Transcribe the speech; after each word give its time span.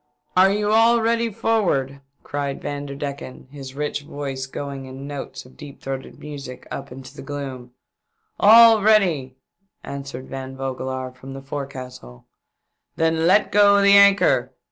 "Are 0.35 0.51
you 0.51 0.71
all 0.71 0.99
ready 0.99 1.31
forward?" 1.31 2.01
cried 2.23 2.59
Van 2.59 2.87
WE 2.87 2.87
BRING 2.87 2.87
UP 2.87 2.87
IN 2.87 2.87
A 2.87 2.87
BAY. 2.87 3.17
469 3.21 3.37
derdecken, 3.37 3.53
his 3.55 3.75
rich 3.75 4.01
voice 4.09 4.45
going 4.47 4.85
in 4.87 5.05
notes 5.05 5.45
of 5.45 5.55
deep 5.55 5.79
throated 5.79 6.19
music 6.19 6.67
up 6.71 6.91
into 6.91 7.15
the 7.15 7.21
gloom." 7.21 7.73
All 8.49 8.81
ready!" 8.81 9.35
answered 9.83 10.27
Van 10.27 10.57
Vogelaar 10.57 11.11
from 11.15 11.33
the 11.33 11.41
forecastle." 11.43 12.25
Then 12.95 13.27
let 13.27 13.51
go 13.51 13.79
the 13.79 13.93
anchor 13.93 14.55